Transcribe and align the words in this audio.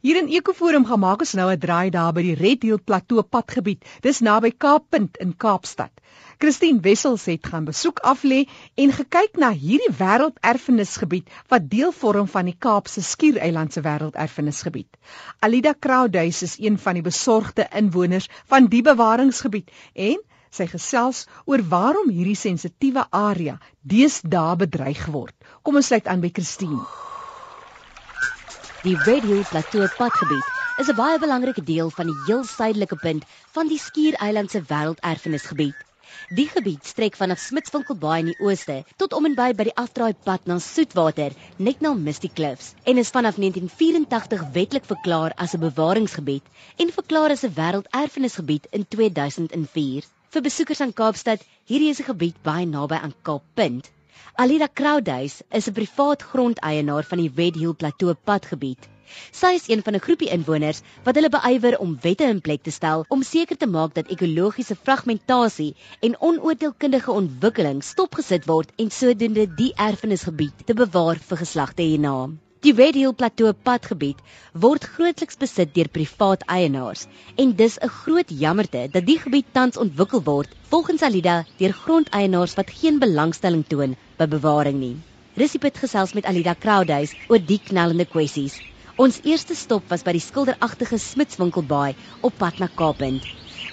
Hier 0.00 0.16
in 0.16 0.30
Ekoforum 0.32 0.86
gaan 0.88 1.02
maak 1.02 1.20
ons 1.20 1.34
nou 1.36 1.46
'n 1.52 1.60
draai 1.60 1.90
daar 1.92 2.14
by 2.16 2.22
die 2.24 2.36
Red 2.36 2.62
Hill 2.64 2.78
Plateau 2.80 3.20
padgebied. 3.22 3.84
Dis 4.00 4.20
naby 4.24 4.50
Kaappunt 4.64 5.18
in 5.20 5.34
Kaapstad. 5.36 5.92
Christine 6.40 6.80
Wessels 6.80 7.26
het 7.28 7.44
gaan 7.46 7.66
besoek 7.68 8.00
aflê 8.12 8.38
en 8.80 8.94
gekyk 8.96 9.36
na 9.36 9.50
hierdie 9.52 9.92
wêrelderfenisgebied 9.98 11.28
wat 11.52 11.68
deel 11.68 11.92
vorm 11.92 12.30
van 12.36 12.48
die 12.48 12.56
Kaapse 12.58 13.02
Skiereiland 13.02 13.72
se 13.76 13.82
wêrelderfenisgebied. 13.84 14.88
Alida 15.40 15.74
Crowduys 15.78 16.42
is 16.48 16.56
een 16.58 16.78
van 16.78 16.94
die 16.94 17.04
besorgde 17.04 17.68
inwoners 17.82 18.30
van 18.46 18.72
die 18.72 18.82
bewaringsgebied 18.82 19.68
en 19.92 20.16
sy 20.50 20.66
gesels 20.66 21.26
oor 21.44 21.60
waarom 21.68 22.08
hierdie 22.08 22.40
sensitiewe 22.46 23.04
area 23.10 23.60
deesdae 23.82 24.56
bedreig 24.64 25.06
word. 25.12 25.36
Kom 25.62 25.76
ons 25.76 25.92
sluit 25.92 26.08
aan 26.08 26.24
by 26.24 26.32
Christine. 26.32 27.09
Die 28.82 28.96
Red 29.04 29.24
Hill 29.28 29.42
Plateau 29.44 29.86
padgebied 29.98 30.46
is 30.80 30.88
'n 30.88 30.96
baie 30.98 31.16
belangrike 31.22 31.62
deel 31.70 31.90
van 31.96 32.06
die 32.10 32.20
heel 32.28 32.44
suidelike 32.50 32.96
punt 33.02 33.26
van 33.56 33.68
die 33.72 33.78
Skiereiland 33.82 34.54
se 34.54 34.62
wêrelderfenisgebied. 34.70 35.82
Die 36.38 36.46
gebied 36.52 36.88
strek 36.92 37.18
vanaf 37.22 37.42
Smitswinkelbaai 37.42 38.20
in 38.22 38.30
die 38.30 38.38
ooste 38.46 38.78
tot 39.02 39.18
om 39.18 39.28
en 39.28 39.36
by 39.42 39.50
by 39.58 39.68
die 39.68 39.76
afdraaipad 39.84 40.48
na 40.48 40.58
Soetwater, 40.68 41.36
net 41.58 41.84
na 41.84 41.92
Misty 41.92 42.32
Cliffs, 42.40 42.72
en 42.86 43.04
is 43.04 43.12
vanaf 43.18 43.36
1984 43.44 44.48
wetlik 44.56 44.88
verklaar 44.94 45.36
as 45.36 45.52
'n 45.54 45.64
bewaringsgebied 45.68 46.48
en 46.78 46.96
verklaar 46.98 47.36
as 47.36 47.44
'n 47.44 47.54
wêrelderfenisgebied 47.60 48.72
in 48.72 48.88
2004. 48.88 50.08
Vir 50.30 50.48
besoekers 50.48 50.80
aan 50.80 50.96
Kaapstad, 51.02 51.44
hierdie 51.68 51.92
is 51.92 52.00
'n 52.00 52.12
gebied 52.14 52.42
baie 52.42 52.64
naby 52.64 52.96
aan 52.96 53.14
Kaappunt. 53.22 53.92
Alida 54.40 54.68
Crowduys 54.78 55.34
is 55.58 55.66
'n 55.68 55.74
privaat 55.78 56.22
grondeienaar 56.28 57.04
van 57.08 57.20
die 57.20 57.32
Red 57.40 57.58
Hill 57.62 57.74
Plateau 57.80 58.14
padgebied. 58.28 58.88
Sy 59.40 59.50
is 59.58 59.68
een 59.68 59.82
van 59.88 59.98
'n 59.98 60.04
groepie 60.06 60.30
inwoners 60.36 60.80
wat 61.04 61.20
hulle 61.20 61.32
beywer 61.34 61.78
om 61.84 61.98
wette 62.06 62.24
in 62.24 62.40
plek 62.40 62.62
te 62.62 62.74
stel 62.78 63.04
om 63.16 63.26
seker 63.32 63.60
te 63.60 63.70
maak 63.76 63.94
dat 63.94 64.08
ekologiese 64.16 64.80
fragmentasie 64.82 65.76
en 66.00 66.20
onoordeelkundige 66.30 67.12
ontwikkeling 67.20 67.84
stopgesit 67.84 68.46
word 68.46 68.72
en 68.78 68.90
sodoende 68.90 69.44
die 69.62 69.72
erfenisgebied 69.90 70.66
te 70.66 70.74
bewaar 70.84 71.20
vir 71.28 71.44
geslagte 71.44 71.82
hierna. 71.82 72.30
Die 72.60 72.72
Red 72.76 72.92
Hill 72.92 73.14
Plateau 73.16 73.54
padgebied 73.66 74.18
word 74.62 74.82
grootliks 74.94 75.38
besit 75.42 75.70
deur 75.76 75.88
privaat 75.92 76.42
eienaars 76.56 77.06
en 77.44 77.54
dis 77.60 77.78
'n 77.86 77.92
groot 78.00 78.34
jammerte 78.42 78.82
dat 78.96 79.06
die 79.06 79.16
gebied 79.22 79.46
tans 79.54 79.80
ontwikkel 79.84 80.20
word 80.26 80.52
volgens 80.72 81.04
Alida 81.08 81.36
deur 81.62 81.72
grondeienaars 81.78 82.56
wat 82.58 82.74
geen 82.80 82.98
belangstelling 83.04 83.64
toon 83.70 83.96
by 84.18 84.26
bewaring 84.34 84.78
nie. 84.82 84.96
Risipit 85.40 85.80
gesels 85.84 86.12
met 86.12 86.28
Alida 86.28 86.54
Crowduys 86.66 87.16
oor 87.30 87.40
die 87.52 87.60
knellende 87.70 88.04
kwessies. 88.04 88.60
Ons 88.96 89.22
eerste 89.24 89.56
stop 89.56 89.88
was 89.88 90.04
by 90.04 90.12
die 90.12 90.26
skilderagtige 90.28 90.98
Smitswinkelbaai 90.98 91.96
op 92.20 92.36
pad 92.36 92.60
na 92.60 92.68
Kaapend. 92.68 93.24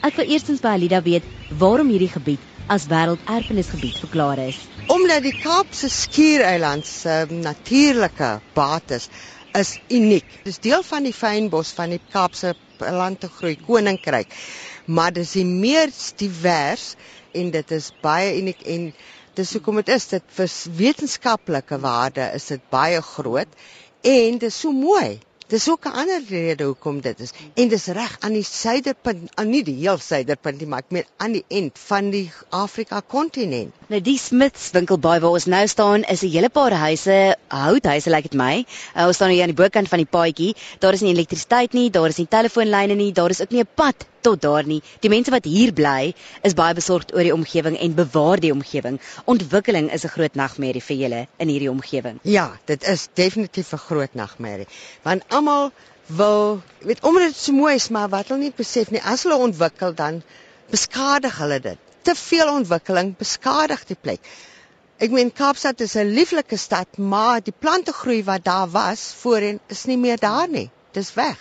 Ek 0.01 0.15
wil 0.15 0.31
eerstens 0.31 0.63
by 0.63 0.77
Alida 0.79 1.03
weet 1.03 1.27
waarom 1.59 1.91
hierdie 1.91 2.13
gebied 2.15 2.39
as 2.69 2.87
wêrelderfenisgebied 2.87 3.99
verklaar 3.99 4.47
is 4.47 4.63
omdat 5.07 5.23
die 5.23 5.39
Kaapse 5.39 5.87
Skiereiland 5.87 6.83
se 6.85 7.25
natuurlike 7.31 8.41
bates 8.53 9.05
is 9.55 9.69
uniek. 9.87 10.25
Dis 10.43 10.57
deel 10.59 10.83
van 10.83 11.07
die 11.07 11.13
fynbos 11.15 11.69
van 11.77 11.93
die 11.95 12.01
Kaapse 12.11 12.51
plantegroei 12.81 13.53
koninkryk. 13.61 14.35
Maar 14.91 15.13
dis 15.15 15.31
die 15.37 15.45
mees 15.47 16.09
divers 16.19 16.89
en 17.31 17.53
dit 17.55 17.71
is 17.77 17.87
baie 18.03 18.35
uniek 18.41 18.67
en 18.67 18.89
dis 19.39 19.55
hoekom 19.55 19.79
dit 19.79 19.93
is 19.95 20.09
dit 20.17 20.35
vir 20.41 20.51
wetenskaplike 20.81 21.79
waarde 21.87 22.27
is 22.35 22.51
dit 22.51 22.67
baie 22.75 22.99
groot 23.13 23.57
en 24.03 24.43
dit 24.43 24.49
is 24.51 24.59
so 24.59 24.75
mooi. 24.75 25.21
Dis 25.47 25.71
ook 25.71 25.87
'n 25.87 25.99
ander 26.03 26.21
rede 26.27 26.67
hoekom 26.67 26.99
dit 26.99 27.23
is. 27.23 27.31
En 27.55 27.71
dis 27.71 27.87
reg 27.95 28.17
aan 28.19 28.35
die 28.35 28.43
suiderpunt, 28.43 29.31
aan 29.39 29.55
nie 29.55 29.63
die 29.63 29.79
heel 29.87 30.03
suiderpunt 30.11 30.59
nie, 30.59 30.67
maar 30.67 30.83
ek 30.83 30.91
meen 30.91 31.11
aan 31.17 31.31
die 31.31 31.45
end 31.47 31.79
van 31.79 32.09
die 32.11 32.27
Afrika 32.49 32.99
kontinent. 32.99 33.76
Nou 33.87 34.01
die 34.03 34.17
Smiths 34.19 34.73
winkelbaai 34.75 35.21
waar 35.23 35.35
ons 35.37 35.45
nou 35.47 35.61
staan 35.71 36.01
is 36.13 36.21
'n 36.21 36.31
hele 36.31 36.49
paar 36.49 36.73
huise, 36.75 37.37
houthuise 37.47 38.09
lyk 38.09 38.15
like 38.15 38.29
dit 38.29 38.37
my. 38.39 38.65
Uh, 38.95 39.05
ons 39.07 39.15
staan 39.15 39.29
hier 39.31 39.43
aan 39.45 39.53
die 39.53 39.61
bokant 39.63 39.87
van 39.87 40.01
die 40.03 40.09
paadjie. 40.15 40.55
Daar 40.79 40.93
is 40.93 41.01
nie 41.01 41.13
elektrisiteit 41.13 41.71
nie, 41.73 41.89
daar 41.89 42.09
is 42.09 42.17
nie 42.17 42.27
telefoonlyne 42.27 42.97
nie, 42.99 43.13
daar 43.13 43.29
is 43.29 43.41
ook 43.41 43.55
nie 43.55 43.61
'n 43.63 43.69
pad 43.75 44.05
tot 44.21 44.41
daar 44.41 44.67
nie. 44.67 44.81
Die 44.99 45.09
mense 45.09 45.31
wat 45.31 45.45
hier 45.45 45.71
bly, 45.71 46.13
is 46.43 46.53
baie 46.53 46.73
besorgd 46.73 47.15
oor 47.15 47.23
die 47.23 47.33
omgewing 47.33 47.79
en 47.79 47.95
bewaar 47.95 48.39
die 48.39 48.51
omgewing. 48.51 48.99
Ontwikkeling 49.25 49.89
is 49.93 50.03
'n 50.03 50.15
groot 50.17 50.35
nagmerrie 50.35 50.83
vir 50.83 50.97
julle 50.97 51.27
in 51.37 51.47
hierdie 51.47 51.71
omgewing. 51.71 52.19
Ja, 52.23 52.59
dit 52.65 52.83
is 52.83 53.07
definitief 53.13 53.71
'n 53.71 53.77
groot 53.87 54.13
nagmerrie. 54.13 54.67
Want 55.03 55.23
almal 55.29 55.71
wil, 56.07 56.61
weet 56.79 57.03
omdat 57.03 57.23
dit 57.23 57.35
so 57.35 57.53
mooi 57.53 57.75
is, 57.75 57.87
maar 57.89 58.09
wat 58.09 58.27
hulle 58.27 58.39
nie 58.39 58.53
besef 58.55 58.91
nie, 58.91 59.01
as 59.01 59.23
hulle 59.23 59.35
ontwikkel 59.35 59.93
dan 59.93 60.23
beskadig 60.69 61.37
hulle 61.37 61.59
dit. 61.59 61.77
Te 62.07 62.15
veel 62.15 62.47
ontwikkeling 62.53 63.09
beskadig 63.19 63.81
die 63.89 63.97
plek. 63.99 64.27
Ek 65.03 65.11
meen 65.11 65.33
Kaapstad 65.39 65.81
is 65.83 65.95
'n 65.99 66.13
lieflike 66.15 66.57
stad, 66.57 66.97
maar 66.97 67.41
die 67.43 67.53
plantegroei 67.63 68.23
wat 68.23 68.45
daar 68.45 68.69
was 68.71 69.01
voorheen 69.23 69.59
is 69.67 69.83
nie 69.85 69.97
meer 69.97 70.17
daar 70.17 70.47
nie. 70.47 70.69
Dis 70.91 71.13
weg. 71.13 71.37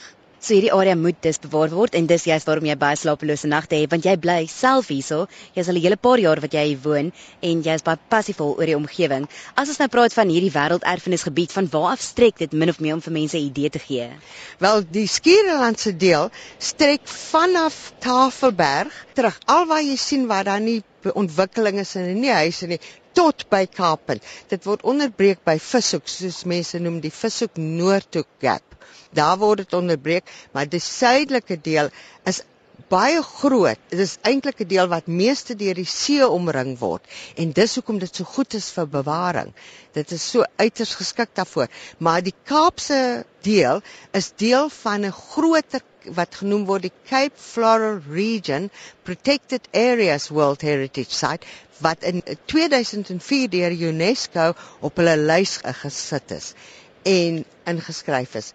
So 0.46 0.54
hierdie 0.54 0.70
area 0.70 0.94
moet 0.94 1.16
dus 1.24 1.40
bewaar 1.42 1.72
word 1.74 1.96
en 1.98 2.04
dis 2.06 2.24
juist 2.28 2.46
waarom 2.46 2.68
jy 2.68 2.74
baie 2.78 2.94
slapelose 3.00 3.48
nagte 3.50 3.80
het 3.80 3.90
want 3.90 4.04
jy 4.06 4.12
bly 4.22 4.44
self 4.46 4.92
hierso. 4.92 5.24
Jy's 5.56 5.70
al 5.72 5.74
'n 5.80 5.82
hele 5.82 5.96
paar 6.06 6.20
jaar 6.22 6.40
wat 6.44 6.52
jy 6.54 6.62
hier 6.68 6.82
woon 6.84 7.08
en 7.48 7.62
jy's 7.66 7.82
baie 7.88 7.98
passievol 8.14 8.52
oor 8.54 8.70
die 8.70 8.76
omgewing. 8.76 9.26
As 9.56 9.72
ons 9.72 9.80
nou 9.82 9.88
praat 9.94 10.14
van 10.14 10.30
hierdie 10.30 10.52
wêrelderfenisgebied, 10.54 11.50
van 11.56 11.66
waar 11.72 11.88
af 11.96 12.04
strek 12.06 12.38
dit 12.38 12.52
min 12.52 12.70
of 12.70 12.78
meer 12.78 12.94
om 12.94 13.02
vir 13.02 13.14
mense 13.18 13.36
'n 13.36 13.48
idee 13.48 13.70
te 13.70 13.82
gee? 13.88 14.06
Wel, 14.62 14.84
die 14.98 15.08
Skiereilandse 15.08 15.96
deel 15.96 16.30
strek 16.58 17.02
vanaf 17.08 17.92
Tafelberg 17.98 18.94
terug. 19.14 19.40
Alwaar 19.46 19.82
jy 19.82 19.96
sien 19.96 20.28
waar 20.28 20.44
daar 20.44 20.60
nie 20.60 20.84
ontwikkeling 21.14 21.80
is 21.80 21.96
en 21.96 22.20
nie 22.20 22.30
huise 22.30 22.66
nie 22.66 22.78
tot 23.14 23.48
by 23.50 23.66
Kaappunt. 23.66 24.22
Dit 24.48 24.64
word 24.64 24.86
onderbreek 24.86 25.42
by 25.44 25.58
Vishoek, 25.58 26.06
soos 26.06 26.44
mense 26.44 26.78
noem 26.78 27.00
die 27.00 27.10
Vishoek 27.10 27.58
Noordhoek 27.58 28.28
Gap. 28.40 28.65
Daar 29.10 29.38
word 29.38 29.64
dit 29.64 29.72
onderbreek, 29.72 30.28
maar 30.52 30.68
die 30.68 30.82
suidelike 30.82 31.60
deel 31.62 31.90
is 32.24 32.42
baie 32.92 33.22
groot. 33.22 33.80
Dit 33.90 34.00
is 34.04 34.16
eintlik 34.22 34.60
'n 34.62 34.68
deel 34.68 34.88
wat 34.88 35.06
meeste 35.06 35.54
deur 35.58 35.74
die 35.74 35.88
see 35.92 36.26
omring 36.26 36.76
word 36.78 37.02
en 37.34 37.52
dis 37.52 37.74
hoekom 37.74 37.98
dit 37.98 38.14
so 38.14 38.24
goed 38.24 38.54
is 38.54 38.70
vir 38.70 38.86
bewaring. 38.86 39.52
Dit 39.92 40.12
is 40.12 40.30
so 40.30 40.44
uiters 40.56 40.94
geskik 40.94 41.34
daarvoor. 41.34 41.68
Maar 41.98 42.22
die 42.22 42.34
Kaapse 42.44 43.24
deel 43.42 43.82
is 44.12 44.32
deel 44.36 44.68
van 44.68 45.06
'n 45.06 45.12
groter 45.12 45.82
wat 46.14 46.34
genoem 46.34 46.66
word 46.66 46.82
die 46.82 46.92
Cape 47.08 47.34
Floral 47.36 48.00
Region 48.10 48.70
Protected 49.02 49.68
Areas 49.72 50.28
World 50.28 50.60
Heritage 50.60 51.10
Site 51.10 51.46
wat 51.78 52.02
in 52.02 52.22
2004 52.44 53.50
deur 53.50 53.72
UNESCO 53.90 54.52
op 54.80 54.96
hulle 54.96 55.16
lys 55.16 55.58
gesit 55.82 56.30
is 56.30 56.54
en 57.06 57.44
ingeskryf 57.70 58.34
is 58.42 58.52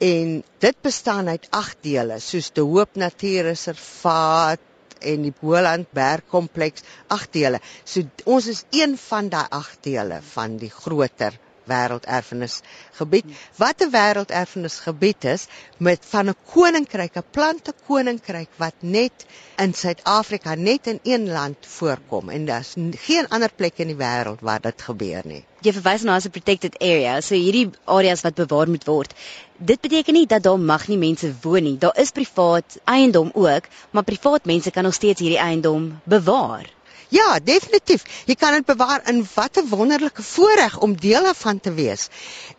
en 0.00 0.42
dit 0.64 0.76
bestaan 0.80 1.28
uit 1.28 1.46
8 1.52 1.76
dele 1.84 2.16
soos 2.24 2.48
die 2.56 2.64
Hoop 2.64 2.96
Natuurreservaat 2.96 4.62
en 5.00 5.26
die 5.26 5.32
Boland 5.40 5.88
Bergkompleks 5.96 6.84
8 7.12 7.32
dele. 7.36 7.60
So 7.84 8.04
ons 8.24 8.46
is 8.52 8.64
een 8.76 8.96
van 9.00 9.28
daai 9.32 9.46
8 9.58 9.82
dele 9.84 10.20
van 10.32 10.56
die 10.60 10.70
groter 10.72 11.36
wêrelderfenisgebied. 11.72 13.26
Wat 13.62 13.82
'n 13.82 13.90
wêrelderfenisgebied 13.96 15.24
is 15.34 15.46
met 15.76 16.00
van 16.12 16.28
'n 16.28 16.36
koninkryk, 16.52 17.16
'n 17.16 17.30
plante 17.30 17.74
koninkryk 17.86 18.50
wat 18.56 18.74
net 18.80 19.26
in 19.56 19.74
Suid-Afrika 19.74 20.54
net 20.54 20.86
in 20.86 20.98
een 21.02 21.28
land 21.28 21.56
voorkom 21.60 22.28
en 22.28 22.44
daar's 22.44 22.74
geen 23.06 23.28
ander 23.28 23.50
plek 23.56 23.78
in 23.78 23.86
die 23.86 24.00
wêreld 24.06 24.40
waar 24.40 24.60
dit 24.60 24.82
gebeur 24.82 25.22
nie. 25.24 25.44
Jy 25.60 25.72
verwys 25.76 26.02
na 26.08 26.14
as 26.16 26.24
'n 26.24 26.30
protected 26.30 26.76
area, 26.80 27.20
so 27.20 27.34
hierdie 27.34 27.70
areas 27.84 28.22
wat 28.24 28.34
bewaar 28.34 28.68
moet 28.68 28.84
word. 28.84 29.14
Dit 29.58 29.80
beteken 29.80 30.14
nie 30.14 30.26
dat 30.26 30.42
daar 30.42 30.58
mag 30.58 30.88
nie 30.88 30.96
mense 30.96 31.34
woon 31.42 31.62
nie. 31.62 31.78
Daar 31.78 31.98
is 31.98 32.10
privaat 32.10 32.78
eiendom 32.84 33.30
ook, 33.34 33.68
maar 33.90 34.04
privaat 34.04 34.44
mense 34.44 34.70
kan 34.70 34.82
nog 34.82 34.94
steeds 34.94 35.20
hierdie 35.20 35.38
eiendom 35.38 36.00
bewaar. 36.04 36.66
Ja, 37.10 37.40
definitief. 37.42 38.04
Jy 38.30 38.36
kan 38.38 38.54
dit 38.54 38.66
bewaar 38.68 39.02
in 39.10 39.24
watter 39.34 39.66
wonderlike 39.66 40.22
voorreg 40.22 40.78
om 40.78 40.94
deel 40.94 41.24
daarvan 41.26 41.60
te 41.60 41.72
wees. 41.74 42.06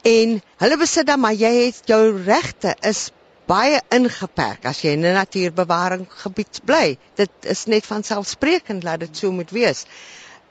En 0.04 0.42
hulle 0.64 0.78
besit 0.78 1.08
dan 1.08 1.22
maar 1.24 1.38
jy 1.40 1.52
het 1.66 1.82
jou 1.88 2.02
regte 2.26 2.76
is 2.88 3.10
baie 3.48 3.80
ingeperk 3.96 4.68
as 4.68 4.82
jy 4.84 4.92
in 4.98 5.06
'n 5.08 5.16
natuurbewaringsgebied 5.16 6.60
bly. 6.66 6.98
Dit 7.16 7.32
is 7.54 7.66
net 7.66 7.86
van 7.86 8.04
selfsprekend 8.04 8.84
dat 8.84 9.00
dit 9.00 9.18
so 9.18 9.32
moet 9.32 9.52
wees. 9.52 9.86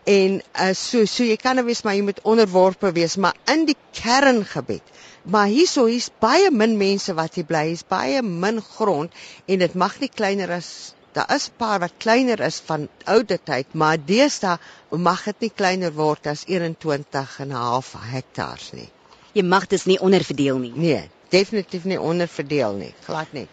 En 0.04 0.40
uh, 0.40 0.72
so 0.72 1.04
so 1.04 1.24
jy 1.24 1.36
kan 1.36 1.60
nou 1.60 1.66
wees 1.66 1.82
maar 1.82 1.94
jy 1.94 2.02
moet 2.02 2.22
onderworpe 2.24 2.92
wees, 2.92 3.16
maar 3.16 3.36
in 3.52 3.66
die 3.68 3.76
kerngebied. 3.92 4.82
Maar 5.24 5.46
hierso 5.46 5.84
hier's 5.86 6.08
baie 6.18 6.50
min 6.50 6.76
mense 6.76 7.14
wat 7.14 7.34
hier 7.34 7.44
bly. 7.44 7.66
Hier's 7.66 7.84
baie 7.84 8.22
min 8.22 8.62
grond 8.62 9.12
en 9.46 9.58
dit 9.58 9.74
mag 9.74 10.00
nie 10.00 10.08
kleiner 10.08 10.56
as 10.56 10.94
Daar 11.12 11.34
is 11.34 11.50
paar 11.56 11.80
wat 11.82 11.92
kleiner 11.98 12.40
is 12.40 12.60
van 12.66 12.88
oude 13.04 13.38
tyd, 13.44 13.72
maar 13.74 13.98
deesdae 13.98 14.58
mag 14.90 15.24
dit 15.24 15.46
nie 15.46 15.52
kleiner 15.62 15.94
word 15.94 16.26
as 16.30 16.44
21 16.46 17.38
en 17.44 17.48
'n 17.48 17.62
half 17.62 17.94
hektaar 17.98 18.60
nie. 18.72 18.88
Jy 19.32 19.42
mag 19.42 19.66
dit 19.66 19.86
nie 19.86 20.00
onderverdeel 20.00 20.58
nie. 20.58 20.72
Nee, 20.74 21.10
definitief 21.28 21.84
nie 21.84 22.00
onderverdeel 22.00 22.72
nie, 22.72 22.94
glad 23.06 23.32
nie. 23.32 23.48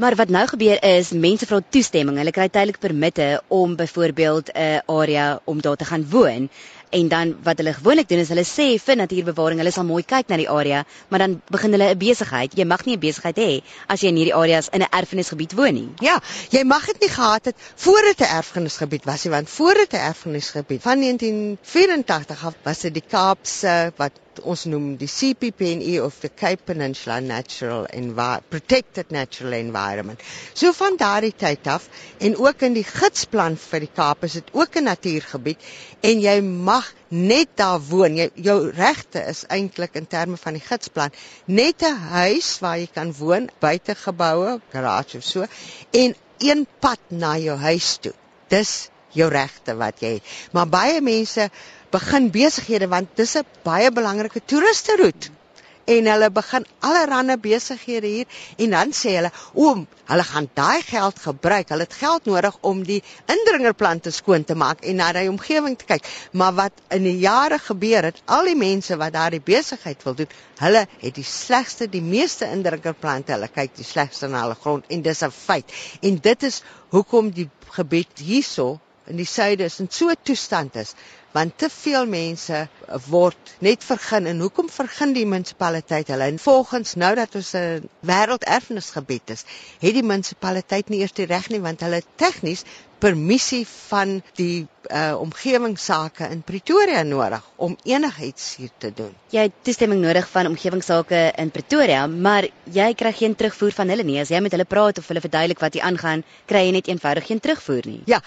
Maar 0.00 0.14
wat 0.16 0.28
nou 0.28 0.46
gebeur 0.48 0.78
is 0.82 1.10
mense 1.12 1.46
vra 1.46 1.58
toestemming. 1.68 2.16
Hulle 2.16 2.32
kry 2.32 2.48
tydelik 2.48 2.78
permitte 2.80 3.42
om 3.48 3.76
byvoorbeeld 3.76 4.48
'n 4.52 4.80
area 4.86 5.40
om 5.44 5.60
daar 5.60 5.76
te 5.76 5.84
gaan 5.84 6.06
woon. 6.10 6.48
En 6.90 7.08
dan 7.08 7.36
wat 7.42 7.58
hulle 7.62 7.72
gewoonlik 7.72 8.08
doen 8.08 8.18
is 8.18 8.28
hulle 8.32 8.44
sê 8.46 8.66
vir 8.82 8.96
natuurbewaring, 8.98 9.60
hulle 9.62 9.70
sal 9.74 9.86
mooi 9.86 10.02
kyk 10.02 10.28
na 10.28 10.38
die 10.40 10.48
area, 10.50 10.84
maar 11.08 11.22
dan 11.22 11.36
begin 11.54 11.76
hulle 11.76 11.90
'n 11.94 11.98
besigheid. 11.98 12.56
Jy 12.58 12.64
mag 12.64 12.84
nie 12.84 12.96
'n 12.96 13.00
besigheid 13.00 13.36
hê 13.38 13.62
as 13.86 14.00
jy 14.00 14.08
in 14.08 14.16
hierdie 14.16 14.34
areas 14.34 14.68
in 14.72 14.82
'n 14.82 14.90
erfenisgebied 14.90 15.54
woon 15.54 15.74
nie. 15.74 15.88
Ja, 16.00 16.20
jy 16.50 16.64
mag 16.64 16.86
dit 16.86 17.00
nie 17.00 17.08
gehad 17.08 17.44
het 17.44 17.56
voor 17.76 18.02
dit 18.02 18.20
'n 18.20 18.36
erfenisgebied 18.36 19.04
was 19.04 19.24
nie, 19.24 19.32
want 19.32 19.48
voor 19.50 19.74
dit 19.74 19.92
'n 19.92 19.96
erfenisgebied 19.96 20.82
van 20.82 20.98
1984 20.98 22.44
af 22.44 22.54
was 22.64 22.80
dit 22.80 22.94
die 22.94 23.06
Kaapse 23.08 23.92
wat 23.96 24.12
ons 24.46 24.64
noem 24.70 24.96
die 25.00 25.08
CPPNE 25.08 25.98
of 26.02 26.20
the 26.20 26.28
Cape 26.28 26.62
Peninsula 26.64 27.20
Natural 27.20 27.86
Environment 27.86 28.48
Protected 28.50 29.10
Natural 29.10 29.52
Environment. 29.52 30.20
So 30.54 30.72
van 30.72 30.96
daardie 30.96 31.34
tyd 31.36 31.66
af 31.66 31.88
en 32.18 32.36
ook 32.38 32.62
in 32.62 32.76
die 32.76 32.86
gidsplan 32.86 33.58
vir 33.60 33.84
die 33.84 33.92
Kaap 33.94 34.24
is 34.28 34.38
dit 34.38 34.52
ook 34.52 34.76
'n 34.76 34.84
natuurgebied 34.84 35.58
en 36.00 36.20
jy 36.20 36.40
mag 36.40 36.79
net 37.08 37.48
daar 37.60 37.80
woon. 37.80 38.16
Jy, 38.16 38.28
jou 38.34 38.70
regte 38.76 39.22
is 39.32 39.44
eintlik 39.48 39.96
in 40.00 40.06
terme 40.06 40.36
van 40.40 40.58
die 40.58 40.64
gidsplan 40.64 41.14
net 41.46 41.82
'n 41.82 41.96
huis 41.96 42.58
waar 42.60 42.78
jy 42.78 42.88
kan 42.92 43.12
woon, 43.18 43.50
buitegeboue, 43.58 44.60
garage 44.72 45.16
of 45.16 45.24
so 45.24 45.46
en 45.90 46.14
een 46.38 46.66
pad 46.78 47.00
na 47.08 47.36
jou 47.38 47.56
huis 47.58 47.96
toe. 48.00 48.14
Dis 48.48 48.88
jou 49.12 49.30
regte 49.30 49.74
wat 49.76 50.00
jy. 50.00 50.20
Maar 50.52 50.68
baie 50.68 51.00
mense 51.00 51.50
begin 51.90 52.30
besighede 52.30 52.88
want 52.88 53.16
dis 53.16 53.36
'n 53.36 53.46
baie 53.62 53.90
belangrike 53.90 54.40
toeristeroete 54.44 55.39
en 55.84 56.06
hulle 56.06 56.30
begin 56.30 56.66
allerlei 56.80 57.36
besighede 57.36 58.06
hier 58.06 58.26
en 58.58 58.70
dan 58.70 58.92
sê 58.92 59.14
hulle 59.16 59.30
oom 59.54 59.86
hulle 60.10 60.24
gaan 60.24 60.48
daai 60.54 60.82
geld 60.82 61.18
gebruik. 61.18 61.68
Hulle 61.68 61.86
het 61.86 61.94
geld 61.94 62.24
nodig 62.24 62.56
om 62.60 62.82
die 62.84 63.02
indringerplante 63.26 64.10
skoon 64.10 64.44
te 64.44 64.54
maak 64.54 64.84
en 64.84 64.96
na 64.96 65.12
die 65.12 65.28
omgewing 65.30 65.78
te 65.78 65.84
kyk. 65.84 66.06
Maar 66.32 66.54
wat 66.54 66.84
in 66.88 67.06
die 67.06 67.18
jare 67.18 67.58
gebeur 67.58 68.10
het 68.10 68.22
al 68.26 68.50
die 68.50 68.58
mense 68.58 68.96
wat 68.96 69.12
daardie 69.12 69.42
besigheid 69.44 70.02
wil 70.04 70.14
doen 70.14 70.38
hulle 70.60 70.84
het 71.00 71.14
die 71.16 71.24
slegste 71.24 71.88
die 71.88 72.04
meeste 72.04 72.48
indringerplante. 72.50 73.32
Hulle 73.32 73.48
kyk 73.48 73.76
die 73.78 73.86
slegste 73.86 74.28
na 74.28 74.44
hulle 74.44 74.58
grond 74.60 74.84
en 74.88 75.02
dis 75.02 75.22
'n 75.22 75.30
feit. 75.30 75.72
En 76.02 76.20
dit 76.20 76.42
is 76.42 76.62
hoekom 76.90 77.30
die 77.30 77.48
gebied 77.78 78.18
hierso 78.18 78.80
in 79.06 79.16
die 79.16 79.26
suide 79.26 79.64
is 79.64 79.80
in 79.80 79.88
so 79.90 80.08
'n 80.10 80.16
toestand 80.22 80.76
is 80.76 80.94
want 81.32 81.56
te 81.58 81.68
veel 81.70 82.06
mense 82.10 82.60
word 83.06 83.54
net 83.66 83.84
vergun 83.86 84.26
en 84.26 84.42
hoekom 84.44 84.68
vergun 84.72 85.14
die 85.16 85.26
munisipaliteit 85.26 86.10
hulle 86.12 86.28
en 86.32 86.38
volgens 86.42 86.96
nou 87.04 87.14
dat 87.14 87.34
ons 87.34 87.54
'n 87.54 87.88
wêrelderfenisgebied 88.12 89.34
is 89.36 89.44
het 89.80 89.94
die 89.94 90.06
munisipaliteit 90.12 90.88
nie 90.88 91.00
eers 91.00 91.16
die 91.16 91.30
reg 91.30 91.48
nie 91.48 91.60
want 91.60 91.80
hulle 91.86 92.02
tegnies 92.16 92.64
permissie 93.00 93.64
van 93.88 94.20
die 94.36 94.66
uh, 94.90 95.16
omgewingsake 95.20 96.28
in 96.34 96.42
Pretoria 96.44 97.02
nodig 97.02 97.44
om 97.56 97.76
enigiets 97.88 98.56
hier 98.60 98.70
te 98.78 98.92
doen. 98.94 99.12
Jy 99.32 99.46
het 99.48 99.56
toestemming 99.66 100.02
nodig 100.04 100.28
van 100.28 100.50
omgewingsake 100.50 101.22
in 101.40 101.52
Pretoria, 101.54 102.06
maar 102.06 102.48
jy 102.64 102.92
kry 102.94 103.12
geen 103.16 103.36
terugvoer 103.40 103.72
van 103.80 103.92
hulle 103.92 104.04
nie. 104.06 104.20
As 104.20 104.32
jy 104.32 104.40
met 104.44 104.56
hulle 104.56 104.68
praat 104.68 105.00
of 105.00 105.08
hulle 105.08 105.24
verduidelik 105.24 105.62
wat 105.64 105.78
hier 105.78 105.86
aangaan, 105.88 106.24
kry 106.50 106.66
jy 106.66 106.72
net 106.76 106.90
eenvoudig 106.92 107.30
geen 107.32 107.40
terugvoer 107.40 107.88
nie. 107.88 108.02
Ja. 108.10 108.20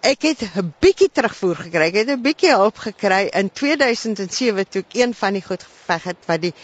Ek 0.00 0.22
het 0.24 0.40
'n 0.56 0.72
bietjie 0.80 1.10
terugvoer 1.12 1.56
gekry. 1.56 1.86
Ek 1.88 1.94
het 1.94 2.08
'n 2.08 2.22
bietjie 2.24 2.54
hulp 2.56 2.78
gekry 2.78 3.28
in 3.40 3.50
2007 3.52 4.68
toe 4.68 4.80
ek 4.80 4.94
een 4.96 5.14
van 5.14 5.32
die 5.32 5.42
goed 5.42 5.62
geveg 5.62 6.02
het 6.02 6.16
wat 6.26 6.40
die 6.40 6.54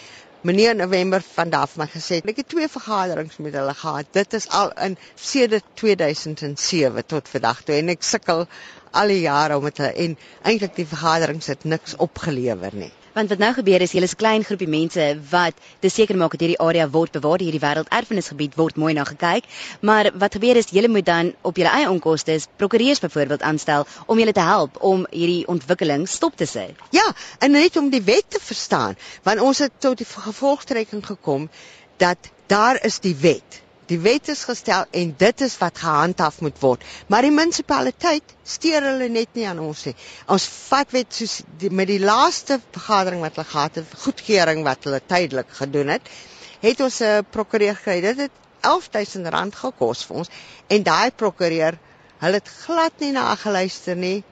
meneer 0.41 0.71
in 0.71 0.77
November 0.77 1.23
van 1.35 1.51
daaf 1.51 1.77
my 1.77 1.87
gesê 1.87 2.15
het. 2.17 2.27
Ek 2.27 2.37
het 2.37 2.49
twee 2.49 2.69
vergaderings 2.69 3.37
met 3.37 3.53
hulle 3.53 3.75
gehad. 3.75 4.07
Dit 4.11 4.33
is 4.33 4.49
al 4.49 4.73
in 4.73 4.97
sedert 5.15 5.65
2007 5.75 7.07
tot 7.07 7.29
vandag 7.29 7.63
toe 7.63 7.75
en 7.75 7.89
ek 7.89 8.03
sukkel 8.03 8.47
al 8.91 9.07
die 9.07 9.21
jare 9.21 9.57
om 9.57 9.65
dit 9.65 9.79
en 9.79 10.19
eintlik 10.43 10.75
die 10.75 10.87
vergaderings 10.87 11.47
het 11.47 11.65
niks 11.65 11.97
opgelewer 11.97 12.75
nie. 12.75 12.93
Want 13.17 13.31
wat 13.33 13.39
nou 13.41 13.49
gebeur 13.57 13.81
is, 13.81 13.95
julle 13.97 14.05
is 14.05 14.13
'n 14.13 14.21
klein 14.21 14.43
groepie 14.45 14.69
mense 14.69 15.05
wat 15.31 15.55
dis 15.81 15.95
seker 15.95 16.17
maak 16.21 16.35
dat 16.35 16.41
hierdie 16.41 16.59
area 16.65 16.89
word 16.97 17.13
bewaar, 17.13 17.41
hierdie 17.41 17.63
wêrelderfenisgebied 17.63 18.59
word 18.61 18.77
mooi 18.77 18.93
na 18.93 19.05
gekyk, 19.05 19.45
maar 19.81 20.11
wat 20.23 20.37
gebeur 20.37 20.57
is 20.57 20.69
julle 20.69 20.89
moet 20.89 21.07
dan 21.07 21.33
op 21.41 21.57
julle 21.57 21.73
eie 21.79 21.89
onkoste 21.91 22.39
prokureurs 22.57 23.01
byvoorbeeld 23.01 23.43
aanstel 23.43 23.87
om 24.07 24.19
julle 24.19 24.33
te 24.33 24.45
help 24.53 24.77
om 24.83 25.07
hierdie 25.11 25.47
ontwikkeling 25.49 26.09
stop 26.09 26.37
te 26.37 26.47
sit. 26.47 26.77
Ja, 26.91 27.15
en 27.39 27.51
net 27.51 27.77
om 27.77 27.89
die 27.91 28.03
wet 28.03 28.25
te 28.29 28.41
verstaan, 28.41 28.97
want 29.23 29.41
ons 29.41 29.59
het 29.59 29.73
tot 29.79 29.97
die 29.97 30.07
gevolgtrekking 30.07 31.07
gekom 31.07 31.49
dat 31.97 32.19
daar 32.47 32.85
is 32.85 33.01
die 33.01 33.17
wet 33.17 33.63
Die 33.91 33.99
wet 34.03 34.29
is 34.29 34.43
gestel 34.45 34.85
en 34.91 35.13
dit 35.19 35.41
is 35.47 35.55
wat 35.59 35.79
gehandhaaf 35.79 36.41
moet 36.43 36.59
word. 36.61 36.85
Maar 37.07 37.23
die 37.23 37.35
munisipaliteit 37.35 38.35
steur 38.43 38.83
hulle 38.83 39.09
net 39.15 39.39
nie 39.39 39.47
aan 39.47 39.61
ons 39.63 39.85
nie. 39.87 39.95
Ons 40.27 40.47
vat 40.69 40.91
wet 40.97 41.15
soos 41.15 41.37
die, 41.61 41.71
met 41.71 41.87
die 41.93 42.01
laaste 42.03 42.59
vergadering 42.75 43.23
wat 43.23 43.39
hulle 43.39 43.53
gehad 43.53 43.79
het, 43.81 43.95
goedkeuring 44.07 44.65
wat 44.67 44.89
hulle 44.89 45.01
tydelik 45.07 45.55
gedoen 45.61 45.95
het, 45.95 46.11
het 46.65 46.83
ons 46.83 47.01
'n 47.01 47.27
prokureur 47.31 47.77
gekry. 47.79 48.01
Dit 48.01 48.25
het 48.27 48.43
R11000 48.67 49.61
gekos 49.63 50.05
vir 50.07 50.17
ons 50.17 50.31
en 50.67 50.83
daai 50.83 51.11
prokureur, 51.11 51.79
hulle 52.19 52.41
het 52.43 52.49
glad 52.65 52.99
nie 53.01 53.13
na 53.13 53.35
geluister 53.37 53.97
nie 53.97 54.25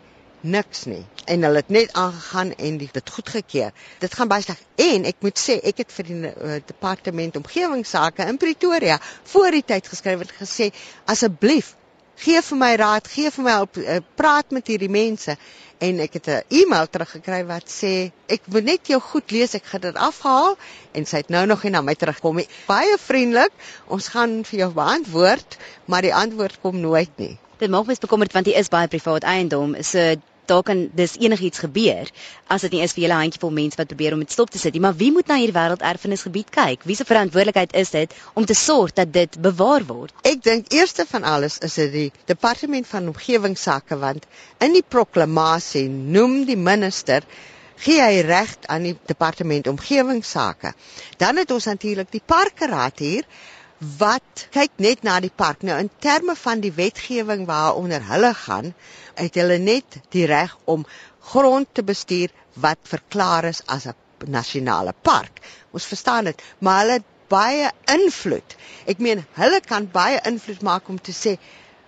niks 0.45 0.85
nie 0.91 1.03
en 1.25 1.47
hulle 1.47 1.63
het 1.63 1.71
net 1.73 1.93
aangegaan 1.97 2.53
en 2.55 2.77
dit 2.83 3.11
goedgekeur. 3.17 3.71
Dit 3.99 4.15
gaan 4.15 4.29
baie 4.29 4.45
sleg 4.45 4.61
en 4.77 5.07
ek 5.09 5.23
moet 5.25 5.41
sê 5.41 5.57
ek 5.65 5.81
het 5.85 5.95
vir 5.97 6.11
die 6.11 6.19
uh, 6.33 6.59
departement 6.67 7.39
omgewingsake 7.41 8.27
in 8.29 8.41
Pretoria 8.41 8.99
voor 9.33 9.57
die 9.57 9.65
tyd 9.65 9.89
geskryf 9.89 10.27
en 10.27 10.37
gesê 10.41 10.69
asseblief 11.09 11.75
gee 12.21 12.41
vir 12.47 12.59
my 12.59 12.73
raad, 12.79 13.09
gee 13.11 13.31
vir 13.35 13.45
my 13.45 13.55
help, 13.59 13.79
uh, 13.81 14.01
praat 14.19 14.53
met 14.55 14.69
hierdie 14.71 14.91
mense 14.93 15.37
en 15.85 16.01
ek 16.01 16.19
het 16.19 16.29
'n 16.29 16.43
e-mail 16.61 16.87
teruggekry 16.87 17.41
wat 17.47 17.67
sê 17.69 18.13
ek 18.29 18.47
moet 18.47 18.65
net 18.65 18.87
jou 18.89 19.01
goed 19.01 19.31
lees, 19.31 19.55
ek 19.55 19.65
gaan 19.65 19.81
dit 19.81 19.97
afhaal 19.97 20.57
en 20.93 21.07
sy 21.07 21.17
het 21.17 21.31
nou 21.31 21.47
nog 21.47 21.63
nie 21.65 21.73
na 21.73 21.81
my 21.83 21.95
terugkom 21.95 22.37
nie. 22.37 22.49
Baie 22.67 22.97
vriendelik, 22.99 23.53
ons 23.89 24.09
gaan 24.09 24.45
vir 24.45 24.59
jou 24.61 24.71
beantwoord, 24.73 25.59
maar 25.87 26.03
die 26.03 26.15
antwoord 26.15 26.61
kom 26.61 26.81
nooit 26.81 27.11
nie. 27.17 27.39
Dit 27.59 27.71
maak 27.71 27.87
my 27.87 27.97
bekommerd 28.01 28.33
want 28.33 28.45
dit 28.45 28.55
is 28.55 28.69
baie 28.69 28.89
privaat 28.89 29.25
eiendom. 29.25 29.83
So 29.83 30.15
daar 30.51 30.63
kan 30.63 30.89
dis 30.95 31.17
enigiets 31.21 31.63
gebeur 31.65 32.11
as 32.47 32.65
dit 32.67 32.75
nie 32.77 32.83
is 32.85 32.93
vir 32.97 33.07
julle 33.07 33.21
handjievol 33.21 33.55
mense 33.55 33.81
wat 33.81 33.91
probeer 33.93 34.17
om 34.17 34.25
dit 34.25 34.33
stop 34.33 34.51
te 34.51 34.59
sit 34.59 34.75
nie. 34.75 34.83
Maar 34.85 34.97
wie 35.01 35.11
moet 35.13 35.31
na 35.31 35.39
hierdie 35.41 35.57
wêrelderfenisgebied 35.57 36.51
kyk? 36.55 36.85
Wie 36.89 36.97
se 36.97 37.07
verantwoordelikheid 37.09 37.75
is 37.81 37.95
dit 37.95 38.15
om 38.35 38.45
te 38.45 38.57
sorg 38.59 38.93
dat 38.99 39.13
dit 39.13 39.41
bewaar 39.41 39.87
word? 39.89 40.15
Ek 40.23 40.43
dink 40.45 40.73
eerste 40.73 41.07
van 41.09 41.25
alles 41.25 41.59
is 41.65 41.79
dit 41.81 41.93
die 41.93 42.11
departement 42.31 42.87
van 42.87 43.09
omgewingsake 43.15 43.99
want 43.99 44.29
in 44.65 44.77
die 44.77 44.85
proklamasie 44.97 45.89
noem 45.89 46.45
die 46.49 46.61
minister 46.61 47.27
gee 47.85 48.01
hy 48.01 48.23
reg 48.25 48.55
aan 48.71 48.87
die 48.87 48.95
departement 49.09 49.67
omgewingsake. 49.69 50.75
Dan 51.19 51.41
het 51.43 51.51
ons 51.51 51.67
natuurlik 51.71 52.13
die 52.13 52.23
parkeraad 52.25 53.03
hier 53.03 53.27
wat 53.99 54.47
kyk 54.55 54.79
net 54.81 55.03
na 55.03 55.19
die 55.21 55.33
park. 55.35 55.63
Nou 55.67 55.77
in 55.83 55.91
terme 56.01 56.37
van 56.39 56.63
die 56.63 56.73
wetgewing 56.73 57.45
waaronder 57.47 58.05
hulle 58.09 58.33
gaan 58.35 58.73
het 59.15 59.35
hulle 59.41 59.59
net 59.59 59.99
die 60.15 60.27
reg 60.27 60.57
om 60.65 60.87
grond 61.33 61.69
te 61.73 61.83
bestuur 61.83 62.33
wat 62.61 62.79
verklaar 62.83 63.45
is 63.45 63.63
as 63.67 63.87
'n 63.87 63.95
nasionale 64.27 64.95
park. 65.03 65.41
Ons 65.71 65.87
verstaan 65.87 66.25
dit, 66.25 66.43
maar 66.59 66.81
hulle 66.81 66.93
het 66.93 67.11
baie 67.29 67.71
invloed. 67.85 68.57
Ek 68.87 68.99
meen, 68.99 69.25
hulle 69.33 69.61
kan 69.61 69.89
baie 69.93 70.21
invloed 70.25 70.63
maak 70.63 70.89
om 70.89 71.01
te 71.01 71.13
sê 71.13 71.39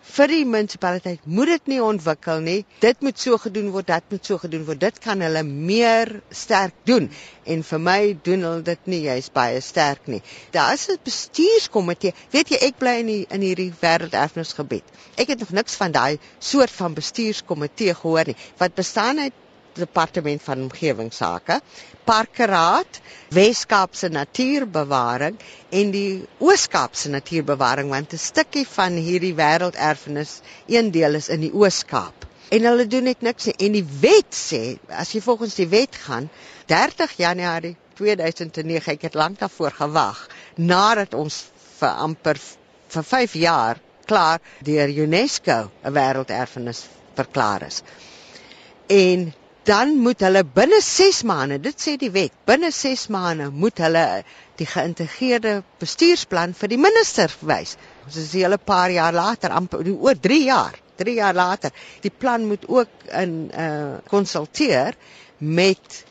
vir 0.06 0.30
die 0.30 0.44
munisipaliteit 0.48 1.25
moet 1.38 1.50
dit 1.52 1.70
nie 1.72 1.78
ontwikkel 1.82 2.42
nie. 2.44 2.58
Dit 2.82 3.02
moet 3.04 3.18
so 3.20 3.38
gedoen 3.42 3.70
word, 3.75 3.88
dit 3.90 4.12
moet 4.14 4.28
so 4.30 4.38
gedoen 4.42 4.64
word. 4.68 4.80
Dit 4.80 5.00
kan 5.04 5.22
hulle 5.25 5.42
meer 5.46 6.12
sterk 6.30 6.76
doen. 6.88 7.08
En 7.44 7.64
vir 7.70 7.82
my 7.82 7.98
doen 8.28 8.46
hulle 8.48 8.64
dit 8.66 8.90
nie 8.92 9.02
jy's 9.06 9.30
baie 9.34 9.60
sterk 9.64 10.06
nie. 10.10 10.22
Daar 10.54 10.75
is 10.75 10.88
'n 10.90 10.98
bestuurskomitee. 11.04 12.14
Weet 12.30 12.50
jy, 12.50 12.58
ek 12.68 12.78
bly 12.78 12.94
in 13.00 13.06
die, 13.06 13.26
in 13.30 13.40
hierdie 13.40 13.72
wêrelderfenisgebied. 13.80 14.84
Ek 15.16 15.28
het 15.28 15.38
nog 15.38 15.50
niks 15.50 15.75
van 15.75 15.92
daai 15.92 16.18
soort 16.38 16.70
van 16.70 16.94
bestuurskomitee 16.94 17.94
gehoor 17.94 18.26
nie. 18.26 18.36
Wat 18.58 18.75
bestaan 18.75 19.18
uit 19.18 19.32
departement 19.78 20.42
van 20.42 20.62
omgewingsake, 20.66 21.61
parkeraad, 22.09 23.00
Wes-Kaapse 23.35 24.09
natuurbewaring 24.14 25.38
en 25.71 25.90
die 25.95 26.25
Oos-Kaapse 26.38 27.09
natuurbewaring 27.14 27.90
want 27.90 28.12
'n 28.12 28.18
stukkie 28.18 28.66
van 28.68 28.92
hierdie 28.92 29.35
wêrelderfenis, 29.35 30.40
een 30.66 30.90
deel 30.90 31.14
is 31.14 31.28
in 31.28 31.40
die 31.40 31.52
Oos-Kaap. 31.54 32.25
En 32.50 32.62
hulle 32.62 32.87
doen 32.87 33.02
net 33.02 33.21
niks 33.21 33.45
nie. 33.45 33.54
en 33.59 33.73
die 33.73 33.87
wet 34.00 34.30
sê 34.35 34.78
as 34.88 35.12
jy 35.12 35.21
volgens 35.21 35.54
die 35.54 35.68
wet 35.68 35.97
gaan 35.97 36.28
30 36.66 37.16
Januarie 37.16 37.76
2009 37.95 38.92
ek 38.92 39.02
het 39.02 39.14
lank 39.14 39.38
daarvoor 39.38 39.71
gewag 39.71 40.28
nadat 40.54 41.14
ons 41.14 41.45
vir 41.78 41.88
amper 41.88 42.38
vir 42.95 43.02
5 43.02 43.35
jaar 43.35 43.80
klaar 44.06 44.40
deur 44.62 44.88
UNESCO 45.04 45.71
'n 45.85 45.92
wêrelderfenis 45.92 46.85
verklaar 47.18 47.62
is. 47.66 47.83
En 48.87 49.33
dan 49.66 49.96
moet 49.99 50.20
hulle 50.23 50.44
binne 50.44 50.78
6 50.85 51.23
maande, 51.26 51.58
dit 51.62 51.82
sê 51.82 51.96
die 51.99 52.11
wet, 52.14 52.35
binne 52.46 52.70
6 52.70 53.06
maande 53.14 53.49
moet 53.50 53.80
hulle 53.82 54.04
die 54.61 54.68
geïntegreerde 54.70 55.58
bestuursplan 55.82 56.54
vir 56.56 56.73
die 56.73 56.80
minister 56.80 57.32
wys. 57.50 57.75
Ons 58.06 58.18
is 58.23 58.35
hele 58.38 58.58
paar 58.62 58.94
jaar 58.94 59.14
later, 59.16 59.50
amper 59.50 59.82
oor 59.92 60.18
3 60.28 60.38
jaar, 60.46 60.78
3 61.02 61.16
jaar 61.18 61.35
later. 61.37 61.75
Die 62.04 62.14
plan 62.14 62.46
moet 62.46 62.68
ook 62.68 63.08
in 63.23 63.35
uh 63.52 63.99
konsulteer 64.08 64.94
met 65.38 66.04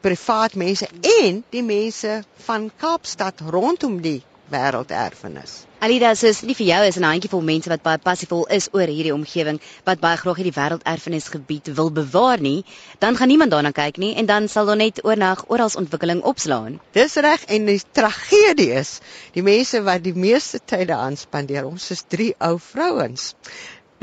privaat 0.00 0.54
mense 0.54 0.88
en 1.24 1.42
die 1.52 1.64
mense 1.66 2.22
van 2.46 2.70
Kaapstad 2.80 3.42
rondom 3.52 3.98
die 4.00 4.20
wêrelderfenis. 4.52 5.69
Alida, 5.80 6.10
soos 6.12 6.42
nie 6.44 6.52
vir 6.52 6.66
jou 6.66 6.78
is 6.86 6.96
'n 6.98 7.06
handjievol 7.08 7.40
mense 7.40 7.70
wat 7.72 7.82
baie 7.82 7.98
passievol 8.06 8.42
is 8.56 8.66
oor 8.76 8.90
hierdie 8.92 9.14
omgewing 9.14 9.58
wat 9.86 10.00
baie 10.02 10.18
graag 10.22 10.36
hierdie 10.40 10.52
wêrelderfenisgebied 10.56 11.70
wil 11.78 11.88
bewaar 11.98 12.40
nie, 12.46 12.64
dan 13.00 13.16
gaan 13.16 13.30
niemand 13.32 13.54
daarna 13.54 13.70
kyk 13.78 13.96
nie 13.96 14.10
en 14.22 14.26
dan 14.26 14.48
sal 14.54 14.66
daar 14.68 14.76
net 14.76 15.00
oornag 15.04 15.44
oral 15.48 15.70
ontwikkeling 15.82 16.20
opslaan. 16.32 16.76
Dis 16.92 17.16
reg 17.16 17.46
en 17.48 17.64
die 17.64 17.80
tragedie 17.98 18.68
is, 18.76 19.00
die 19.32 19.42
mense 19.42 19.80
wat 19.86 20.04
die 20.04 20.12
meeste 20.12 20.60
tyd 20.60 20.88
daaraan 20.88 21.16
spandeer, 21.16 21.64
ons 21.64 21.90
is 21.96 22.04
drie 22.08 22.34
ou 22.38 22.58
vrouens. 22.58 23.34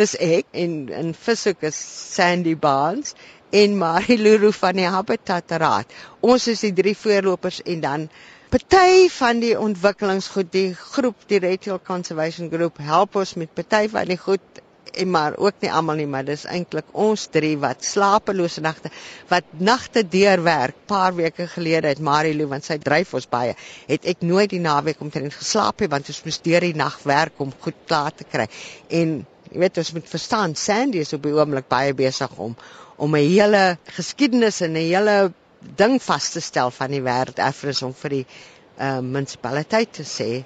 Dis 0.02 0.16
ek 0.18 0.50
en 0.54 0.90
in 0.90 1.14
Vishoek 1.14 1.62
is 1.62 1.78
Sandy 2.16 2.56
Barnes 2.56 3.14
en 3.52 3.78
Marilou 3.78 4.50
van 4.52 4.82
die 4.82 4.90
Habitat 4.90 5.54
Raad. 5.62 5.94
Ons 6.22 6.48
is 6.48 6.66
die 6.66 6.74
drie 6.74 6.98
voorlopers 6.98 7.62
en 7.62 7.86
dan 7.86 8.10
Party 8.48 9.10
van 9.12 9.42
die 9.44 9.58
ontwikkelingsgoed, 9.60 10.48
die 10.54 10.70
groep, 10.80 11.26
die 11.28 11.42
Red 11.44 11.66
Hill 11.68 11.82
Conservation 11.84 12.48
Group 12.48 12.78
help 12.80 13.18
ons 13.20 13.34
met 13.36 13.50
party 13.52 13.90
van 13.92 14.08
die 14.08 14.16
goed 14.22 14.62
en 14.96 15.10
maar 15.12 15.34
ook 15.36 15.58
nie 15.60 15.72
almal 15.80 16.00
nie, 16.00 16.06
maar 16.08 16.24
dis 16.24 16.46
eintlik 16.48 16.94
ons 16.96 17.26
drie 17.34 17.58
wat 17.60 17.84
slapelose 17.84 18.62
nagte 18.64 18.88
wat 19.28 19.50
nagte 19.60 20.06
deurwerk. 20.08 20.78
Paar 20.88 21.18
weke 21.18 21.50
gelede 21.52 21.92
het 21.92 22.00
Marilou 22.00 22.48
want 22.54 22.64
sy 22.64 22.78
dryf 22.80 23.12
ons 23.20 23.28
baie, 23.28 23.58
het 23.90 24.08
ek 24.08 24.24
nooit 24.24 24.54
die 24.56 24.62
naweek 24.64 25.04
omtrent 25.04 25.36
geslaap 25.36 25.84
nie 25.84 25.92
want 25.92 26.08
ons 26.14 26.22
moes 26.30 26.40
deur 26.48 26.64
die 26.64 26.78
nag 26.84 26.96
werk 27.04 27.44
om 27.44 27.52
goed 27.66 27.82
klaar 27.92 28.16
te 28.16 28.30
kry. 28.32 28.48
En 28.88 29.18
jy 29.52 29.60
weet 29.66 29.82
ons 29.84 29.92
moet 29.98 30.08
verstaan, 30.14 30.56
Sandy 30.56 31.04
is 31.04 31.12
op 31.20 31.28
die 31.28 31.36
oomblik 31.36 31.68
baie 31.68 31.92
besig 31.92 32.40
om 32.40 32.56
om 32.96 33.12
'n 33.12 33.28
hele 33.28 33.78
geskiedenis 34.00 34.62
en 34.62 34.80
'n 34.80 34.88
hele 34.88 35.18
ding 35.60 35.98
vas 36.04 36.30
te 36.30 36.42
stel 36.42 36.72
van 36.72 36.92
die 36.94 37.02
wêrelderfenis 37.02 37.82
om 37.86 37.94
vir 37.94 38.10
die 38.10 38.26
uh, 38.26 39.00
munisipaliteit 39.02 39.92
te 40.00 40.06
sê 40.06 40.44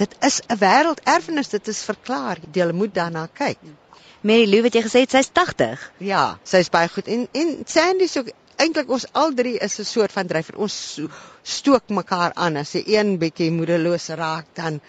dit 0.00 0.14
is 0.26 0.40
'n 0.48 0.58
wêrelderfenis 0.58 1.50
dit 1.50 1.68
is 1.68 1.82
verklaar. 1.86 2.38
Jy 2.52 2.72
moet 2.72 2.94
daarna 2.94 3.28
kyk. 3.32 3.58
Mary 4.22 4.46
Lou 4.46 4.62
wat 4.62 4.74
jy 4.74 4.82
gesê 4.82 5.04
het 5.04 5.10
sy's 5.14 5.30
80 5.32 5.92
ja 5.98 6.38
sy's 6.44 6.70
baie 6.70 6.88
goed. 6.88 7.08
En 7.08 7.28
en 7.32 7.62
Sandy 7.66 8.06
so 8.06 8.24
eintlik 8.56 8.90
ons 8.90 9.06
al 9.12 9.34
drie 9.34 9.58
is 9.58 9.78
'n 9.78 9.84
soort 9.84 10.12
van 10.12 10.26
drywer 10.26 10.56
ons 10.56 11.00
stook 11.42 11.88
mekaar 11.88 12.32
aan. 12.34 12.56
As 12.56 12.74
'n 12.74 12.84
een 12.86 13.18
bietjie 13.18 13.50
moedeloos 13.50 14.08
raak 14.08 14.46
dan 14.54 14.80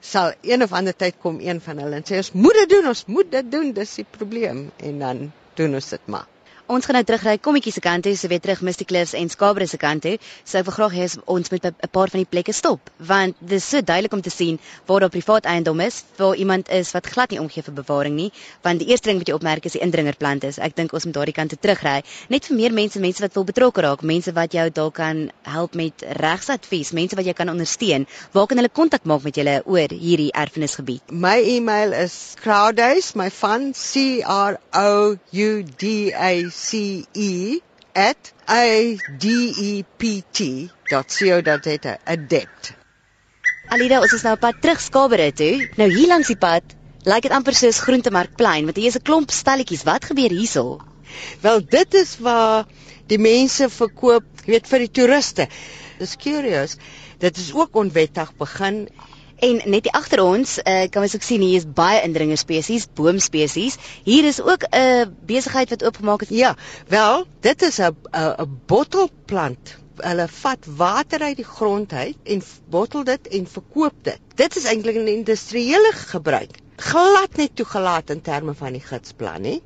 sal 0.00 0.32
een 0.42 0.62
of 0.62 0.72
ander 0.72 0.96
tyd 0.96 1.14
kom 1.22 1.40
een 1.40 1.60
van 1.60 1.78
hulle 1.78 1.96
en 1.96 2.04
sê 2.04 2.16
ons 2.16 2.32
moet 2.32 2.54
dit 2.54 2.68
doen 2.68 2.88
ons 2.88 3.04
moet 3.06 3.30
dit 3.30 3.52
doen 3.52 3.72
dis 3.72 3.94
die 3.94 4.06
probleem. 4.10 4.70
En 4.76 4.98
dan 4.98 5.32
doen 5.54 5.74
ons 5.74 5.88
dit 5.88 6.06
maar 6.06 6.26
Ons 6.70 6.86
gaan 6.86 6.94
nou 6.94 7.02
terugry 7.04 7.34
kommetjie 7.42 7.72
se 7.74 7.80
kant 7.82 8.04
toe, 8.06 8.12
so 8.16 8.28
weer 8.30 8.40
terug 8.40 8.60
Misty 8.62 8.84
Cliffs 8.86 9.12
en 9.18 9.28
Skabre 9.28 9.66
se 9.66 9.76
kant 9.82 10.04
toe. 10.04 10.14
So 10.44 10.60
ek 10.60 10.68
wil 10.68 10.74
graag 10.76 10.92
hê 10.94 11.06
ons 11.26 11.50
moet 11.50 11.64
'n 11.66 11.88
paar 11.90 12.08
van 12.08 12.20
die 12.22 12.30
plekke 12.30 12.52
stop, 12.54 12.90
want 12.98 13.34
dit 13.40 13.58
is 13.58 13.64
so 13.64 13.80
duidelik 13.82 14.12
om 14.12 14.22
te 14.22 14.30
sien 14.30 14.60
waar 14.86 15.00
daar 15.00 15.10
privaat 15.10 15.44
eiendom 15.44 15.80
is, 15.80 16.04
waar 16.16 16.36
iemand 16.36 16.70
is 16.70 16.92
wat 16.92 17.06
glad 17.06 17.30
nie 17.30 17.40
omgee 17.40 17.62
vir 17.62 17.74
bewaring 17.74 18.14
nie, 18.14 18.30
want 18.62 18.78
die 18.78 18.88
eerste 18.88 19.08
ding 19.08 19.18
wat 19.18 19.28
jy 19.28 19.34
opmerk 19.34 19.64
is 19.64 19.72
die 19.72 19.82
indringerplant 19.82 20.44
is. 20.44 20.58
Ek 20.58 20.76
dink 20.76 20.92
ons 20.92 21.04
moet 21.04 21.14
daardie 21.14 21.34
kant 21.34 21.50
toe 21.50 21.58
terugry, 21.58 22.02
net 22.28 22.46
vir 22.46 22.56
meer 22.56 22.72
mense, 22.72 23.00
mense 23.00 23.20
wat 23.20 23.34
wil 23.34 23.44
betrokke 23.44 23.82
raak, 23.82 24.02
mense 24.02 24.32
wat 24.32 24.52
jou 24.52 24.70
dalk 24.70 24.94
kan 24.94 25.30
help 25.42 25.74
met 25.74 25.94
regsadvies, 26.20 26.92
mense 26.92 27.16
wat 27.16 27.26
jy 27.26 27.32
kan 27.32 27.48
ondersteun. 27.48 28.06
Waar 28.32 28.46
kan 28.46 28.56
hulle 28.56 28.68
kontak 28.68 29.04
maak 29.04 29.24
met 29.24 29.34
julle 29.34 29.62
oor 29.66 29.88
hierdie 29.88 30.30
erfenisgebied? 30.32 31.10
My 31.10 31.42
e-mail 31.42 31.92
is 31.92 32.36
crowdays, 32.40 33.14
my 33.14 33.30
fun 33.30 33.74
C 33.74 34.22
R 34.22 34.60
O 34.72 35.16
U 35.32 35.62
D 35.62 36.12
A 36.14 36.51
C 36.52 37.04
E 37.12 37.60
at 37.92 38.32
adept.co.za 38.44 39.52
adept. 42.04 42.72
Alida, 43.72 44.00
ons 44.04 44.12
is 44.12 44.22
nou 44.26 44.34
op 44.36 44.40
pad 44.44 44.60
terug 44.60 44.80
Skabere 44.80 45.32
toe. 45.32 45.68
Nou 45.80 45.88
hier 45.90 46.08
langs 46.10 46.28
die 46.28 46.36
pad 46.36 46.62
lyk 47.08 47.22
dit 47.26 47.34
amper 47.34 47.54
soos 47.58 47.80
Groentemarkplein, 47.82 48.64
want 48.68 48.76
hier 48.78 48.90
is 48.92 48.98
'n 48.98 49.06
klomp 49.08 49.30
stalletjies. 49.30 49.82
Wat 49.88 50.04
gebeur 50.04 50.30
hierso? 50.30 50.80
Wel, 51.40 51.60
dit 51.66 51.94
is 51.94 52.18
waar 52.18 52.66
die 53.06 53.18
mense 53.18 53.68
verkoop, 53.68 54.24
weet 54.46 54.68
vir 54.68 54.78
die 54.78 54.90
toeriste. 54.90 55.48
Dis 55.98 56.16
curious. 56.16 56.76
Dit 57.18 57.36
is 57.36 57.52
ook 57.54 57.76
onwettig 57.76 58.32
begin 58.38 58.88
En 59.42 59.58
net 59.66 59.88
hier 59.88 59.96
agter 59.98 60.20
ons, 60.22 60.50
uh, 60.62 60.84
kan 60.94 61.02
ons 61.02 61.14
ook 61.16 61.24
sien 61.26 61.42
hier 61.42 61.58
is 61.58 61.64
baie 61.66 61.98
indringer 62.06 62.38
spesies, 62.38 62.84
boomspesies. 62.94 63.74
Hier 64.06 64.28
is 64.28 64.38
ook 64.40 64.68
'n 64.68 64.76
uh, 64.78 65.06
besigheid 65.26 65.72
wat 65.74 65.82
oopgemaak 65.84 66.20
het. 66.20 66.30
Ja, 66.30 66.54
wel, 66.86 67.26
dit 67.40 67.62
is 67.62 67.80
'n 67.80 67.96
'n 68.14 68.60
bottelplant. 68.66 69.74
Hulle 69.96 70.28
vat 70.28 70.66
water 70.76 71.20
uit 71.20 71.36
die 71.36 71.50
grond 71.56 71.92
uit 71.92 72.16
en 72.22 72.42
bottel 72.70 73.04
dit 73.04 73.28
en 73.28 73.46
verkoop 73.46 73.94
dit. 74.02 74.20
Dit 74.34 74.56
is 74.56 74.64
eintlik 74.64 74.96
'n 74.96 75.08
industriële 75.08 75.90
gebruik. 75.92 76.54
Glad 76.76 77.36
nie 77.36 77.50
toegelaat 77.54 78.10
in 78.10 78.22
terme 78.22 78.54
van 78.54 78.72
die 78.72 78.86
gidsplan 78.86 79.42
nie. 79.42 79.62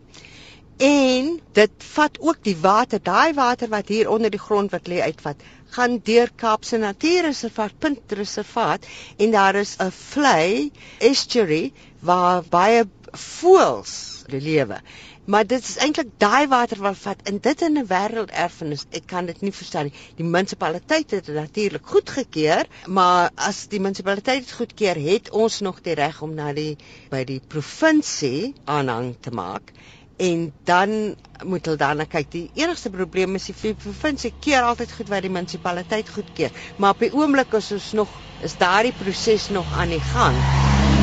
En 0.76 1.40
dit 1.52 1.70
vat 1.78 2.18
ook 2.20 2.36
die 2.44 2.56
water, 2.60 3.02
daai 3.02 3.32
water 3.32 3.68
wat 3.68 3.88
hier 3.88 4.10
onder 4.10 4.30
die 4.30 4.40
grond 4.40 4.70
wat 4.70 4.88
lê 4.88 5.00
uitvat, 5.00 5.36
gaan 5.74 5.98
deur 6.04 6.30
Kaapse 6.36 6.78
Natuurreservaat 6.78 7.78
Puntreservaat 7.78 8.86
en 9.16 9.30
daar 9.30 9.54
is 9.54 9.76
'n 9.78 9.90
vlei 9.90 10.70
estuary 10.98 11.72
waar 12.00 12.42
baie 12.42 12.84
voëls 13.12 14.24
lewe. 14.26 14.80
Maar 15.26 15.46
dit 15.46 15.62
is 15.62 15.76
eintlik 15.82 16.10
daai 16.22 16.46
water 16.46 16.78
wat 16.78 16.98
vat 17.02 17.28
in 17.28 17.38
dit 17.42 17.62
in 17.62 17.78
'n 17.78 17.86
wêrelderfenis. 17.86 18.84
Ek 18.90 19.06
kan 19.06 19.26
dit 19.26 19.40
nie 19.40 19.52
verstaan 19.52 19.88
nie. 19.88 19.94
Die 20.16 20.24
munisipaliteit 20.24 21.10
het 21.10 21.26
dit 21.26 21.34
natuurlik 21.34 21.86
goedgekeur, 21.86 22.66
maar 22.86 23.30
as 23.34 23.66
die 23.66 23.80
munisipaliteit 23.80 24.44
dit 24.46 24.52
goedkeur, 24.52 25.00
het 25.10 25.30
ons 25.30 25.60
nog 25.60 25.80
die 25.82 25.94
reg 25.94 26.22
om 26.22 26.34
na 26.34 26.52
die 26.52 26.76
by 27.10 27.24
die 27.24 27.40
provinsie 27.40 28.54
aanhang 28.64 29.16
te 29.20 29.30
maak 29.30 29.72
en 30.16 30.52
dan 30.64 31.16
moet 31.44 31.66
hulle 31.68 31.76
daarna 31.80 32.06
kyk. 32.08 32.30
Die 32.32 32.46
enigste 32.56 32.90
probleem 32.90 33.36
is 33.36 33.50
die 33.50 33.74
provinsie 33.74 34.32
keer 34.40 34.64
altyd 34.64 34.94
goed 34.96 35.10
wat 35.12 35.26
die 35.26 35.32
munisipaliteit 35.32 36.08
goedkeur, 36.08 36.54
maar 36.76 36.96
op 36.96 37.04
die 37.04 37.12
oomblik 37.12 37.52
is 37.58 37.72
ons 37.76 37.92
nog 38.00 38.14
is 38.44 38.56
daardie 38.60 38.94
proses 38.96 39.48
nog 39.52 39.68
aan 39.76 39.92
die 39.92 40.02
gang. 40.12 40.40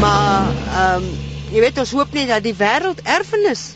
Maar 0.02 0.50
ehm 0.50 1.06
um, 1.06 1.14
jy 1.54 1.62
weet 1.62 1.78
ons 1.78 1.92
hoop 1.94 2.14
net 2.18 2.32
dat 2.32 2.42
die 2.42 2.56
wêrelderfenis 2.58 3.76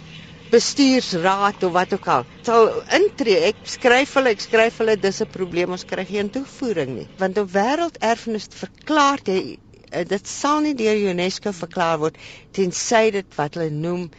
bestuursraad 0.49 1.61
of 1.67 1.73
wat 1.75 1.93
ook 1.93 2.07
al 2.09 2.23
sal 2.47 2.71
intree. 2.97 3.51
Ek 3.51 3.59
skryf 3.69 4.15
hulle, 4.17 4.33
ek 4.33 4.41
skryf 4.41 4.79
hulle 4.81 4.95
dis 4.97 5.21
'n 5.21 5.29
probleem, 5.29 5.75
ons 5.75 5.85
kry 5.85 6.05
geen 6.05 6.31
toevoering 6.33 6.95
nie. 6.95 7.07
Want 7.19 7.37
op 7.37 7.51
wêrelderfenis 7.53 8.49
verklaar 8.49 9.21
jy 9.25 9.59
eh, 9.91 10.05
dit 10.05 10.27
sal 10.27 10.61
nie 10.61 10.73
deur 10.73 11.11
UNESCO 11.11 11.51
verklaar 11.51 11.99
word 11.99 12.17
tensy 12.51 13.11
dit 13.11 13.37
wat 13.37 13.53
hulle 13.55 13.69
noem 13.69 14.09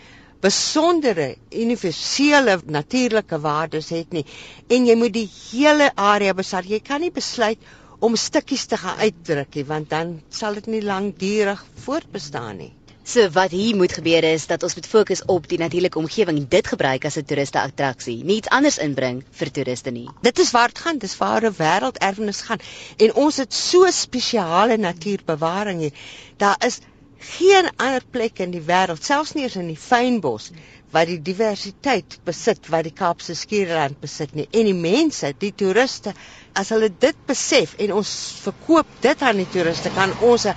besondere 0.44 1.34
universele 1.50 2.58
natuurlike 2.64 3.40
waardes 3.42 3.90
het 3.94 4.12
nie 4.14 4.24
en 4.68 4.86
jy 4.86 4.96
moet 4.98 5.14
die 5.16 5.28
hele 5.50 5.90
area 5.94 6.34
besit. 6.34 6.68
Jy 6.68 6.80
kan 6.84 7.02
nie 7.02 7.12
besluit 7.14 7.58
om 7.98 8.16
stukkies 8.16 8.66
te 8.70 8.78
gaan 8.78 9.00
uitdruk 9.02 9.54
nie 9.58 9.66
want 9.66 9.90
dan 9.90 10.18
sal 10.30 10.58
dit 10.60 10.70
nie 10.78 10.82
lankdurig 10.86 11.64
voortbestaan 11.84 12.60
nie. 12.62 12.72
So 13.08 13.24
wat 13.32 13.54
hier 13.56 13.76
moet 13.76 13.94
gebeur 13.96 14.24
is 14.28 14.42
dat 14.46 14.62
ons 14.62 14.74
moet 14.76 14.86
fokus 14.86 15.22
op 15.32 15.46
die 15.48 15.58
natuurlike 15.58 15.96
omgewing 15.98 16.42
en 16.42 16.48
dit 16.52 16.66
gebruik 16.68 17.06
as 17.08 17.16
'n 17.16 17.24
toeriste 17.24 17.60
attraksie, 17.60 18.22
nie 18.24 18.36
iets 18.36 18.52
anders 18.52 18.76
inbring 18.78 19.22
vir 19.38 19.50
toeriste 19.50 19.90
nie. 19.90 20.08
Dit 20.22 20.38
is 20.38 20.50
waar 20.50 20.68
dit 20.68 20.78
gaan, 20.78 20.98
dis 20.98 21.16
waar 21.16 21.42
'n 21.42 21.54
wêrelderfenis 21.56 22.40
gaan. 22.40 22.60
En 22.98 23.14
ons 23.14 23.36
het 23.36 23.54
so 23.54 23.90
spesiale 23.90 24.76
natuurbewaring 24.76 25.80
hier. 25.80 25.92
Daar 26.36 26.56
is 26.66 26.80
geen 27.18 27.68
ander 27.76 28.04
plek 28.10 28.38
in 28.44 28.52
die 28.54 28.62
wêreld, 28.62 29.02
selfs 29.04 29.34
nie 29.34 29.44
eens 29.46 29.56
in 29.56 29.70
die 29.70 29.80
fynbos 29.80 30.50
wat 30.94 31.10
die 31.10 31.18
diversiteit 31.20 32.18
besit 32.24 32.70
wat 32.72 32.86
die 32.86 32.94
Kaapse 32.96 33.34
Skiereiland 33.36 34.00
besit 34.00 34.32
nie. 34.34 34.46
En 34.52 34.64
die 34.70 34.76
mense, 34.76 35.34
die 35.36 35.52
toeriste, 35.52 36.14
as 36.56 36.72
hulle 36.72 36.88
dit 36.88 37.18
besef 37.28 37.74
en 37.82 37.92
ons 37.98 38.14
verkoop 38.44 38.96
dit 39.04 39.22
aan 39.22 39.42
die 39.42 39.50
toeriste, 39.52 39.92
kan 39.94 40.14
ons 40.24 40.46
'n 40.46 40.56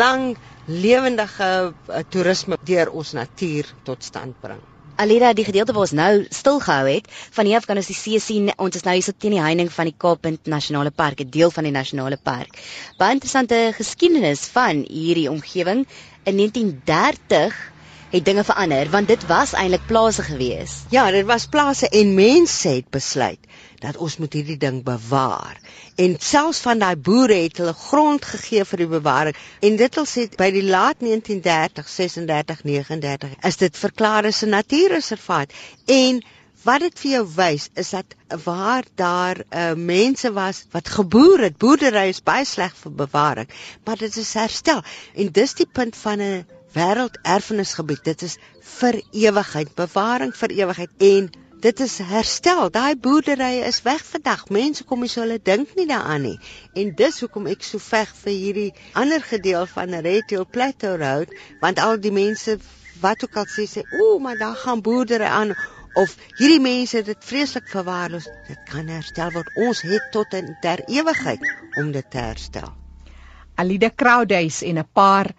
lang 0.00 0.36
lewendige 0.66 1.72
uh, 1.72 2.02
toerisme 2.08 2.56
deur 2.64 2.90
ons 2.92 3.12
natuur 3.12 3.74
tot 3.84 4.04
stand 4.04 4.40
bring. 4.40 4.60
Alida, 4.98 5.28
die 5.30 5.44
gedeelte 5.46 5.74
waar 5.74 5.84
ons 5.86 5.92
nou 5.94 6.12
stilgehou 6.34 6.88
het, 6.88 7.04
van 7.36 7.46
hier 7.46 7.60
af 7.60 7.66
kan 7.70 7.78
ons 7.78 7.86
die 7.86 7.94
see 7.94 8.18
sien. 8.18 8.48
Ons 8.58 8.80
is 8.80 8.82
nou 8.82 8.96
hier 8.96 9.04
so 9.06 9.14
teen 9.14 9.36
die 9.36 9.42
heining 9.44 9.68
van 9.70 9.86
die 9.86 9.94
Kaappunt 10.04 10.50
Nasionale 10.50 10.90
Park, 10.90 11.20
'n 11.22 11.30
deel 11.36 11.52
van 11.54 11.68
die 11.68 11.72
nasionale 11.76 12.18
park. 12.30 12.58
Baie 12.98 13.14
interessante 13.14 13.60
geskiedenis 13.76 14.42
van 14.56 14.82
hierdie 14.90 15.28
omgewing. 15.30 15.86
In 16.24 16.42
1930 16.42 17.54
het 18.10 18.24
dinge 18.24 18.44
verander 18.44 18.88
want 18.90 19.08
dit 19.08 19.26
was 19.26 19.52
eintlik 19.52 19.86
plase 19.86 20.22
gewees. 20.22 20.82
Ja, 20.90 21.10
dit 21.10 21.26
was 21.26 21.46
plase 21.46 21.88
en 21.88 22.14
mense 22.14 22.68
het 22.68 22.88
besluit 22.90 23.38
dat 23.78 23.96
ons 23.96 24.16
moet 24.18 24.32
hierdie 24.32 24.56
ding 24.58 24.80
bewaar. 24.84 25.60
En 25.96 26.16
selfs 26.18 26.60
van 26.64 26.78
daai 26.78 26.96
boere 26.96 27.36
het 27.44 27.60
hulle 27.60 27.74
grond 27.74 28.24
gegee 28.24 28.64
vir 28.64 28.82
die 28.82 28.88
bewaring. 28.90 29.36
En 29.60 29.76
dit 29.76 30.00
wil 30.00 30.08
sê 30.08 30.26
by 30.40 30.48
die 30.54 30.64
laat 30.66 30.98
1930, 31.04 31.88
36, 31.88 32.64
39 32.64 33.36
is 33.50 33.60
dit 33.60 33.78
verklaar 33.84 34.26
as 34.26 34.42
'n 34.42 34.56
natuurreservaat. 34.56 35.52
En 35.86 36.22
wat 36.62 36.80
dit 36.80 37.00
vir 37.00 37.10
jou 37.10 37.24
wys 37.36 37.68
is 37.74 37.90
dat 37.90 38.14
waar 38.44 38.84
daar 38.94 39.36
uh, 39.38 39.72
mense 39.74 40.32
was 40.32 40.64
wat 40.70 40.88
geboer 40.88 41.46
het, 41.46 41.58
boerdery 41.58 42.08
is 42.08 42.22
baie 42.22 42.44
sleg 42.44 42.74
vir 42.82 42.92
bewaring, 42.92 43.48
maar 43.84 43.96
dit 43.96 44.16
is 44.16 44.34
herstel. 44.34 44.82
En 45.14 45.32
dis 45.32 45.54
die 45.54 45.68
punt 45.72 45.96
van 45.96 46.20
'n 46.20 46.46
wêrelderfenisgebied. 46.74 48.02
Dit 48.04 48.22
is 48.22 48.38
vir 48.78 49.00
ewigheid, 49.12 49.74
bewaring 49.78 50.34
vir 50.36 50.54
ewigheid 50.56 51.04
en 51.10 51.30
dit 51.60 51.80
is 51.80 51.98
herstel. 51.98 52.68
Daai 52.70 52.96
boerderye 52.96 53.64
is 53.66 53.80
weg 53.86 54.04
vandag. 54.06 54.44
Mense 54.54 54.84
kom 54.84 55.02
nie 55.02 55.10
so 55.12 55.24
hulle 55.24 55.40
dink 55.42 55.74
nie 55.78 55.88
daaraan 55.90 56.26
nie. 56.26 56.36
En 56.78 56.92
dis 56.98 57.20
hoekom 57.24 57.48
ek 57.50 57.64
so 57.66 57.82
veg 57.82 58.12
vir 58.22 58.34
hierdie 58.34 58.68
ander 58.98 59.24
gedeelte 59.24 59.72
van 59.74 59.96
Red 60.06 60.30
Hill 60.34 60.46
Plateau 60.46 60.98
Road, 61.00 61.34
want 61.62 61.82
al 61.82 61.98
die 62.02 62.14
mense 62.14 62.58
wat 63.02 63.24
ook 63.24 63.36
al 63.38 63.46
sê 63.46 63.66
sê, 63.70 63.82
"O, 64.00 64.18
maar 64.18 64.38
daar 64.38 64.56
gaan 64.56 64.82
boerdery 64.82 65.24
aan." 65.26 65.56
Of 65.94 66.16
hierdie 66.38 66.60
mense 66.60 67.02
dit 67.02 67.24
vreeslik 67.24 67.68
verwaarloos. 67.68 68.28
Dit 68.46 68.58
kan 68.70 68.86
herstel 68.86 69.32
word. 69.32 69.48
Ons 69.56 69.80
het 69.82 70.12
tot 70.12 70.34
in 70.34 70.56
ter 70.60 70.84
ewigheid 70.86 71.40
om 71.80 71.92
dit 71.92 72.10
te 72.10 72.18
herstel. 72.18 72.72
Alida 73.56 73.90
Crowdays 73.90 74.62
en 74.62 74.78
'n 74.78 74.88
paar 74.92 75.34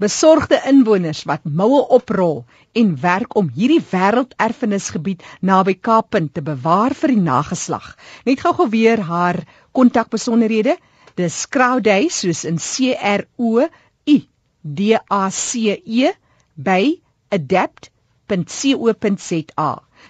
besorgde 0.00 0.56
inwoners 0.70 1.22
wat 1.28 1.44
moue 1.44 1.82
oprol 1.96 2.44
en 2.72 2.94
werk 3.00 3.36
om 3.36 3.50
hierdie 3.54 3.82
wêrelderfenisgebied 3.90 5.22
naby 5.44 5.74
Kaappunt 5.76 6.34
te 6.34 6.42
bewaar 6.46 6.94
vir 6.96 7.08
die 7.14 7.24
nageslag. 7.24 7.96
Net 8.24 8.40
gou-gou 8.40 8.68
weer 8.72 9.00
haar 9.10 9.38
kontakbesonderhede. 9.76 10.74
Dis 11.20 11.46
Crowday 11.52 12.08
soos 12.08 12.44
in 12.48 12.58
C 12.58 12.94
R 12.96 13.26
O 13.36 13.60
U 13.60 14.16
D 14.62 14.96
A 14.96 15.30
C 15.30 15.76
E 15.84 16.12
by 16.54 17.00
adapt.co.za. 17.28 18.40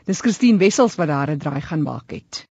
Dis 0.07 0.21
Christine 0.23 0.59
Wessels 0.59 0.95
wat 1.01 1.09
daar 1.09 1.31
'n 1.31 1.39
draai 1.39 1.61
gaan 1.61 1.83
maak 1.83 2.11
het. 2.11 2.47